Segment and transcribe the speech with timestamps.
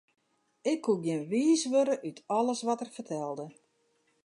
[0.71, 3.45] Ik koe gjin wiis wurde út alles wat er fertelde.